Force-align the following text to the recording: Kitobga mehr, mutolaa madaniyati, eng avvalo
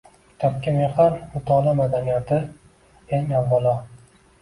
Kitobga 0.27 0.73
mehr, 0.77 1.19
mutolaa 1.35 1.75
madaniyati, 1.83 2.43
eng 3.19 3.33
avvalo 3.45 3.81